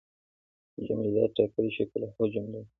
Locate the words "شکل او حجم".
1.77-2.45